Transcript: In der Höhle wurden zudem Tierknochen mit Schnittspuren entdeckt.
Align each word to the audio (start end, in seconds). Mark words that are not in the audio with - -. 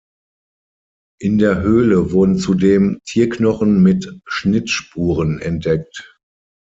In 1.19 1.37
der 1.37 1.61
Höhle 1.61 2.11
wurden 2.11 2.39
zudem 2.39 3.01
Tierknochen 3.05 3.83
mit 3.83 4.11
Schnittspuren 4.25 5.37
entdeckt. 5.39 6.17